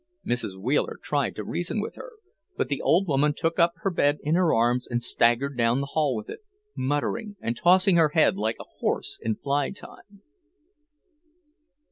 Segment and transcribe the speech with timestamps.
[0.25, 0.59] Mrs.
[0.59, 2.13] Wheeler tried to reason with her,
[2.57, 5.85] but the old woman took up her bed in her arms and staggered down the
[5.93, 6.39] hall with it,
[6.75, 10.23] muttering and tossing her head like a horse in fly time.